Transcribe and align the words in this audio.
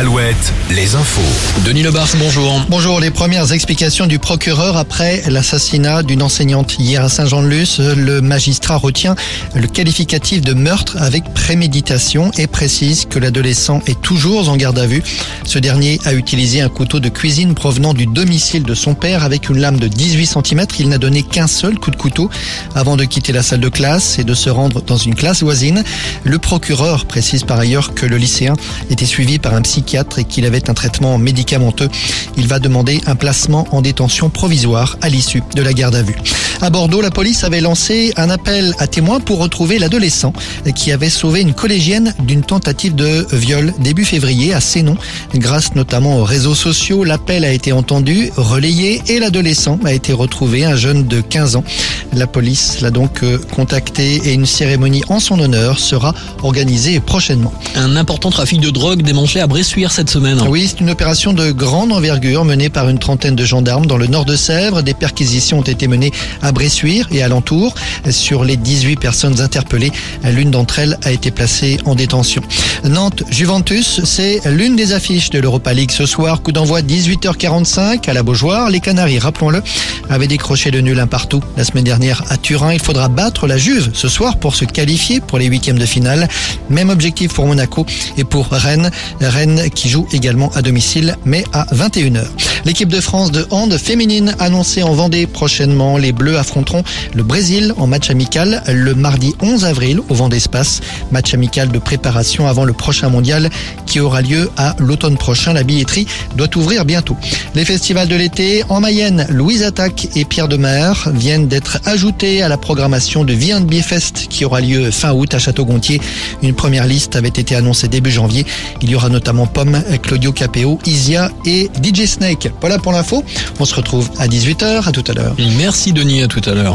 7, 0.00 0.34
les 0.70 0.94
infos. 0.94 1.20
Denis 1.66 1.82
Lebars, 1.82 2.08
bonjour. 2.18 2.64
Bonjour, 2.70 3.00
les 3.00 3.10
premières 3.10 3.52
explications 3.52 4.06
du 4.06 4.18
procureur 4.18 4.78
après 4.78 5.22
l'assassinat 5.28 6.02
d'une 6.02 6.22
enseignante 6.22 6.78
hier 6.78 7.04
à 7.04 7.10
Saint-Jean-de-Luz. 7.10 7.82
Le 7.98 8.22
magistrat 8.22 8.76
retient 8.76 9.14
le 9.54 9.66
qualificatif 9.66 10.40
de 10.40 10.54
meurtre 10.54 10.96
avec 10.98 11.34
préméditation 11.34 12.30
et 12.38 12.46
précise 12.46 13.04
que 13.10 13.18
l'adolescent 13.18 13.82
est 13.86 14.00
toujours 14.00 14.48
en 14.48 14.56
garde 14.56 14.78
à 14.78 14.86
vue. 14.86 15.02
Ce 15.44 15.58
dernier 15.58 16.00
a 16.06 16.14
utilisé 16.14 16.62
un 16.62 16.70
couteau 16.70 16.98
de 16.98 17.10
cuisine 17.10 17.54
provenant 17.54 17.92
du 17.92 18.06
domicile 18.06 18.62
de 18.62 18.74
son 18.74 18.94
père 18.94 19.22
avec 19.22 19.50
une 19.50 19.58
lame 19.58 19.78
de 19.78 19.88
18 19.88 20.26
cm. 20.26 20.66
Il 20.78 20.88
n'a 20.88 20.98
donné 20.98 21.22
qu'un 21.24 21.46
seul 21.46 21.78
coup 21.78 21.90
de 21.90 21.96
couteau 21.96 22.30
avant 22.74 22.96
de 22.96 23.04
quitter 23.04 23.32
la 23.32 23.42
salle 23.42 23.60
de 23.60 23.68
classe 23.68 24.18
et 24.18 24.24
de 24.24 24.32
se 24.32 24.48
rendre 24.48 24.80
dans 24.80 24.96
une 24.96 25.14
classe 25.14 25.42
voisine. 25.42 25.84
Le 26.24 26.38
procureur 26.38 27.04
précise 27.04 27.44
par 27.44 27.58
ailleurs 27.58 27.92
que 27.92 28.06
le 28.06 28.16
lycéen 28.16 28.54
était 28.88 29.04
suivi 29.04 29.38
par 29.38 29.52
un 29.52 29.60
psychiatre 29.60 29.89
et 29.94 30.24
qu'il 30.24 30.46
avait 30.46 30.70
un 30.70 30.74
traitement 30.74 31.18
médicamenteux. 31.18 31.88
Il 32.36 32.46
va 32.46 32.58
demander 32.58 33.00
un 33.06 33.16
placement 33.16 33.66
en 33.72 33.82
détention 33.82 34.30
provisoire 34.30 34.96
à 35.00 35.08
l'issue 35.08 35.42
de 35.56 35.62
la 35.62 35.72
garde 35.72 35.96
à 35.96 36.02
vue. 36.02 36.16
À 36.62 36.68
Bordeaux, 36.68 37.00
la 37.00 37.10
police 37.10 37.42
avait 37.42 37.62
lancé 37.62 38.12
un 38.18 38.28
appel 38.28 38.74
à 38.78 38.86
témoins 38.86 39.18
pour 39.18 39.38
retrouver 39.38 39.78
l'adolescent 39.78 40.34
qui 40.74 40.92
avait 40.92 41.08
sauvé 41.08 41.40
une 41.40 41.54
collégienne 41.54 42.12
d'une 42.20 42.42
tentative 42.42 42.94
de 42.94 43.26
viol 43.32 43.72
début 43.78 44.04
février 44.04 44.52
à 44.52 44.60
Sénon. 44.60 44.96
Grâce 45.34 45.74
notamment 45.74 46.18
aux 46.18 46.24
réseaux 46.24 46.54
sociaux, 46.54 47.02
l'appel 47.02 47.46
a 47.46 47.52
été 47.52 47.72
entendu, 47.72 48.30
relayé 48.36 49.00
et 49.08 49.18
l'adolescent 49.18 49.78
a 49.86 49.94
été 49.94 50.12
retrouvé, 50.12 50.66
un 50.66 50.76
jeune 50.76 51.06
de 51.06 51.22
15 51.22 51.56
ans. 51.56 51.64
La 52.12 52.26
police 52.26 52.82
l'a 52.82 52.90
donc 52.90 53.22
euh, 53.22 53.38
contacté 53.54 54.20
et 54.24 54.34
une 54.34 54.44
cérémonie 54.44 55.02
en 55.08 55.18
son 55.18 55.38
honneur 55.38 55.78
sera 55.78 56.14
organisée 56.42 57.00
prochainement. 57.00 57.54
Un 57.74 57.96
important 57.96 58.30
trafic 58.30 58.60
de 58.60 58.68
drogue 58.68 59.00
démantelé 59.00 59.40
à 59.40 59.46
Bressuire 59.46 59.92
cette 59.92 60.10
semaine. 60.10 60.38
Oui, 60.46 60.66
c'est 60.68 60.80
une 60.80 60.90
opération 60.90 61.32
de 61.32 61.52
grande 61.52 61.92
envergure 61.92 62.44
menée 62.44 62.68
par 62.68 62.90
une 62.90 62.98
trentaine 62.98 63.36
de 63.36 63.44
gendarmes 63.46 63.86
dans 63.86 63.96
le 63.96 64.08
nord 64.08 64.26
de 64.26 64.36
Sèvres. 64.36 64.82
Des 64.82 64.92
perquisitions 64.92 65.60
ont 65.60 65.62
été 65.62 65.88
menées 65.88 66.12
à 66.42 66.49
Bressuire 66.52 67.08
et 67.10 67.22
alentour. 67.22 67.74
Sur 68.10 68.44
les 68.44 68.56
18 68.56 68.96
personnes 68.96 69.40
interpellées, 69.40 69.92
l'une 70.24 70.50
d'entre 70.50 70.78
elles 70.78 70.98
a 71.04 71.12
été 71.12 71.30
placée 71.30 71.78
en 71.84 71.94
détention. 71.94 72.42
Nantes-Juventus, 72.84 74.00
c'est 74.04 74.40
l'une 74.46 74.76
des 74.76 74.92
affiches 74.92 75.30
de 75.30 75.38
l'Europa 75.38 75.72
League 75.72 75.90
ce 75.90 76.06
soir. 76.06 76.42
Coup 76.42 76.52
d'envoi 76.52 76.82
18h45 76.82 78.08
à 78.08 78.12
la 78.12 78.22
Beaujoire. 78.22 78.70
Les 78.70 78.80
Canaries, 78.80 79.18
rappelons-le, 79.18 79.62
avaient 80.08 80.26
décroché 80.26 80.70
le 80.70 80.80
nul 80.80 80.98
un 80.98 81.06
partout 81.06 81.42
la 81.56 81.64
semaine 81.64 81.84
dernière 81.84 82.22
à 82.28 82.36
Turin. 82.36 82.72
Il 82.72 82.80
faudra 82.80 83.08
battre 83.08 83.46
la 83.46 83.58
Juve 83.58 83.90
ce 83.92 84.08
soir 84.08 84.38
pour 84.38 84.54
se 84.54 84.64
qualifier 84.64 85.20
pour 85.20 85.38
les 85.38 85.46
huitièmes 85.46 85.78
de 85.78 85.86
finale. 85.86 86.28
Même 86.68 86.90
objectif 86.90 87.32
pour 87.32 87.46
Monaco 87.46 87.86
et 88.16 88.24
pour 88.24 88.48
Rennes. 88.48 88.90
Rennes 89.20 89.70
qui 89.74 89.88
joue 89.88 90.06
également 90.12 90.50
à 90.54 90.62
domicile, 90.62 91.16
mais 91.24 91.44
à 91.52 91.66
21h. 91.74 92.24
L'équipe 92.64 92.88
de 92.88 93.00
France 93.00 93.30
de 93.30 93.46
hand 93.50 93.76
féminine 93.78 94.34
annoncée 94.38 94.82
en 94.82 94.92
Vendée 94.92 95.26
prochainement. 95.26 95.96
Les 95.96 96.12
Bleus 96.12 96.38
affronteront 96.40 96.82
le 97.14 97.22
Brésil 97.22 97.72
en 97.76 97.86
match 97.86 98.10
amical 98.10 98.62
le 98.68 98.94
mardi 98.94 99.34
11 99.40 99.64
avril 99.64 100.00
au 100.08 100.14
Vendée 100.14 100.38
Espace. 100.38 100.80
Match 101.12 101.34
amical 101.34 101.70
de 101.70 101.78
préparation 101.78 102.46
avant 102.46 102.64
le 102.64 102.72
prochain 102.72 103.08
mondial 103.08 103.50
qui 103.86 104.00
aura 104.00 104.22
lieu 104.22 104.50
à 104.56 104.74
l'automne 104.78 105.16
prochain. 105.16 105.52
La 105.52 105.62
billetterie 105.62 106.06
doit 106.36 106.48
ouvrir 106.56 106.84
bientôt. 106.84 107.16
Les 107.54 107.64
festivals 107.64 108.08
de 108.08 108.16
l'été 108.16 108.64
en 108.68 108.80
Mayenne, 108.80 109.26
Louise 109.30 109.62
Attaque 109.62 110.08
et 110.16 110.24
Pierre 110.24 110.48
de 110.48 110.56
Mer 110.56 111.08
viennent 111.14 111.48
d'être 111.48 111.78
ajoutés 111.84 112.42
à 112.42 112.48
la 112.48 112.56
programmation 112.56 113.24
de 113.24 113.32
V&B 113.32 113.74
Fest 113.82 114.26
qui 114.28 114.44
aura 114.44 114.60
lieu 114.60 114.90
fin 114.90 115.12
août 115.12 115.34
à 115.34 115.38
Château-Gontier. 115.38 116.00
Une 116.42 116.54
première 116.54 116.86
liste 116.86 117.16
avait 117.16 117.28
été 117.28 117.54
annoncée 117.54 117.88
début 117.88 118.10
janvier. 118.10 118.46
Il 118.82 118.90
y 118.90 118.94
aura 118.94 119.08
notamment 119.08 119.46
Pomme, 119.46 119.82
Claudio 120.02 120.32
Capéo, 120.32 120.78
Isia 120.86 121.30
et 121.44 121.70
DJ 121.82 122.06
Snake. 122.06 122.50
Voilà 122.60 122.78
pour 122.78 122.92
l'info. 122.92 123.24
On 123.58 123.64
se 123.64 123.74
retrouve 123.74 124.10
à 124.18 124.26
18h. 124.26 124.88
À 124.88 124.92
tout 124.92 125.04
à 125.08 125.12
l'heure. 125.12 125.34
Merci 125.58 125.92
Denis, 125.92 126.22
tout 126.30 126.48
à 126.48 126.54
l'heure. 126.54 126.74